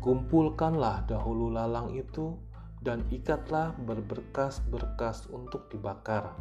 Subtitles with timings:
[0.00, 2.32] Kumpulkanlah dahulu lalang itu
[2.80, 6.32] dan ikatlah berberkas-berkas untuk dibakar.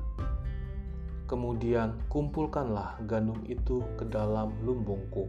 [1.28, 5.28] Kemudian kumpulkanlah gandum itu ke dalam lumbungku.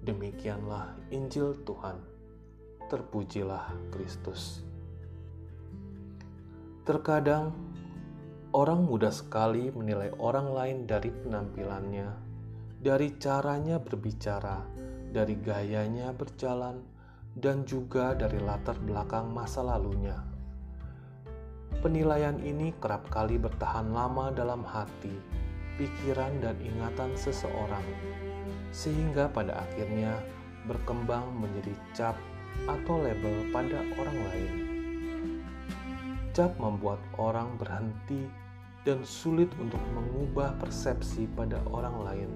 [0.00, 2.00] Demikianlah Injil Tuhan.
[2.88, 4.64] Terpujilah Kristus.
[6.88, 7.52] Terkadang
[8.56, 12.08] orang mudah sekali menilai orang lain dari penampilannya,
[12.80, 14.60] dari caranya berbicara,
[15.14, 16.82] dari gayanya berjalan,
[17.38, 20.18] dan juga dari latar belakang masa lalunya.
[21.78, 25.14] Penilaian ini kerap kali bertahan lama dalam hati,
[25.78, 27.86] pikiran, dan ingatan seseorang,
[28.74, 30.18] sehingga pada akhirnya
[30.66, 32.16] berkembang menjadi cap
[32.66, 34.52] atau label pada orang lain.
[36.34, 38.26] Cap membuat orang berhenti
[38.82, 42.30] dan sulit untuk mengubah persepsi pada orang lain.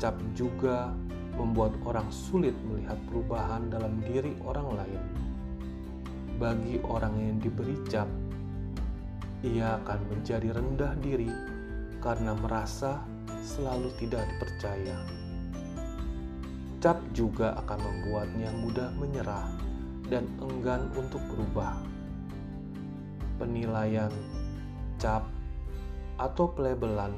[0.00, 0.96] Cap juga
[1.36, 5.02] membuat orang sulit melihat perubahan dalam diri orang lain.
[6.36, 8.08] Bagi orang yang diberi cap,
[9.42, 11.30] ia akan menjadi rendah diri
[12.02, 13.02] karena merasa
[13.42, 14.98] selalu tidak dipercaya.
[16.82, 19.46] Cap juga akan membuatnya mudah menyerah
[20.10, 21.78] dan enggan untuk berubah.
[23.38, 24.10] Penilaian
[24.98, 25.26] cap
[26.20, 27.14] atau pelabelan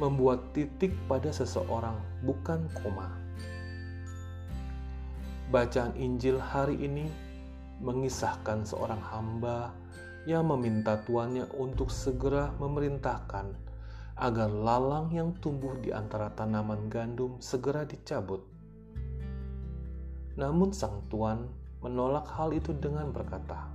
[0.00, 3.19] membuat titik pada seseorang bukan koma.
[5.50, 7.10] Bacaan Injil hari ini
[7.82, 9.74] mengisahkan seorang hamba
[10.22, 13.50] yang meminta tuannya untuk segera memerintahkan
[14.14, 18.46] agar lalang yang tumbuh di antara tanaman gandum segera dicabut.
[20.38, 21.50] Namun sang tuan
[21.82, 23.74] menolak hal itu dengan berkata,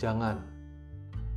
[0.00, 0.40] "Jangan,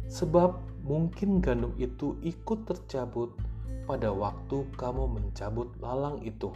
[0.08, 0.56] sebab
[0.88, 3.36] mungkin gandum itu ikut tercabut
[3.84, 6.56] pada waktu kamu mencabut lalang itu."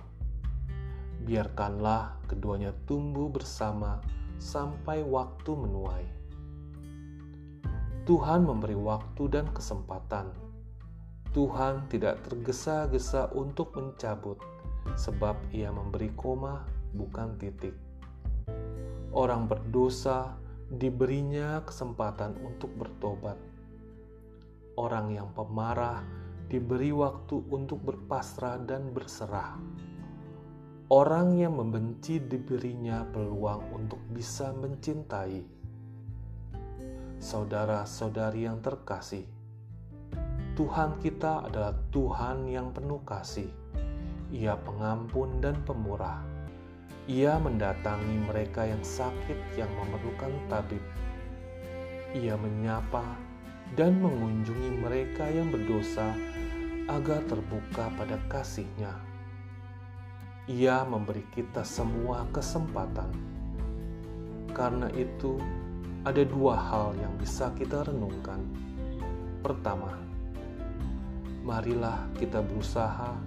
[1.24, 4.04] Biarkanlah keduanya tumbuh bersama
[4.42, 6.06] sampai waktu menuai.
[8.06, 10.30] Tuhan memberi waktu dan kesempatan.
[11.34, 14.38] Tuhan tidak tergesa-gesa untuk mencabut,
[14.94, 17.74] sebab Ia memberi koma, bukan titik.
[19.10, 20.38] Orang berdosa
[20.70, 23.42] diberinya kesempatan untuk bertobat.
[24.78, 26.04] Orang yang pemarah
[26.46, 29.58] diberi waktu untuk berpasrah dan berserah.
[30.86, 35.42] Orang yang membenci diberinya peluang untuk bisa mencintai.
[37.18, 39.26] Saudara-saudari yang terkasih,
[40.54, 43.50] Tuhan kita adalah Tuhan yang penuh kasih.
[44.30, 46.22] Ia pengampun dan pemurah.
[47.10, 50.86] Ia mendatangi mereka yang sakit yang memerlukan tabib.
[52.14, 53.18] Ia menyapa
[53.74, 56.14] dan mengunjungi mereka yang berdosa
[56.86, 59.15] agar terbuka pada kasihnya.
[60.46, 63.10] Ia memberi kita semua kesempatan.
[64.54, 65.42] Karena itu,
[66.06, 68.46] ada dua hal yang bisa kita renungkan.
[69.42, 69.98] Pertama,
[71.42, 73.18] marilah kita berusaha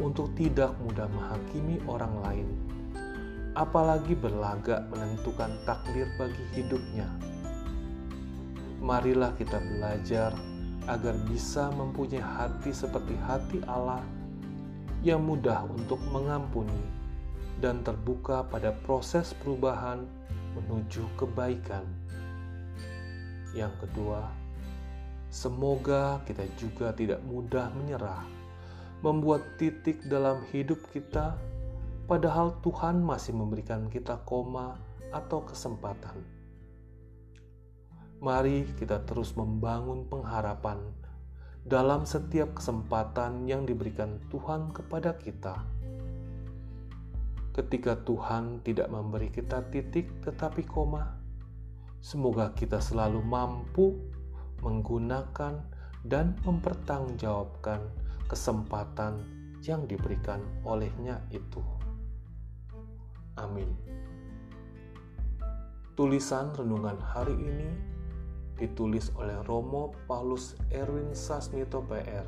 [0.00, 2.48] untuk tidak mudah menghakimi orang lain,
[3.52, 7.12] apalagi berlagak menentukan takdir bagi hidupnya.
[8.80, 10.32] Marilah kita belajar
[10.88, 14.00] agar bisa mempunyai hati seperti hati Allah
[15.06, 16.82] yang mudah untuk mengampuni
[17.62, 20.06] dan terbuka pada proses perubahan
[20.58, 21.86] menuju kebaikan.
[23.54, 24.26] Yang kedua,
[25.30, 28.22] semoga kita juga tidak mudah menyerah,
[29.02, 31.38] membuat titik dalam hidup kita,
[32.10, 34.78] padahal Tuhan masih memberikan kita koma
[35.14, 36.18] atau kesempatan.
[38.18, 40.82] Mari kita terus membangun pengharapan
[41.68, 45.78] dalam setiap kesempatan yang diberikan Tuhan kepada kita
[47.58, 51.18] ketika Tuhan tidak memberi kita titik tetapi koma.
[51.98, 53.98] Semoga kita selalu mampu
[54.62, 55.58] menggunakan
[56.06, 57.82] dan mempertanggungjawabkan
[58.30, 59.26] kesempatan
[59.66, 61.58] yang diberikan olehnya itu.
[63.34, 63.74] Amin.
[65.98, 67.97] Tulisan renungan hari ini
[68.58, 72.26] ditulis oleh Romo Paulus Erwin Sasmito PR,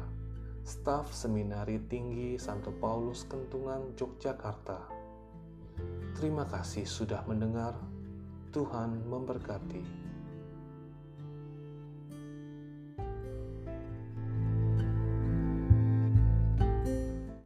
[0.63, 4.79] staf Seminari Tinggi Santo Paulus Kentungan Yogyakarta.
[6.15, 7.75] Terima kasih sudah mendengar.
[8.51, 10.10] Tuhan memberkati.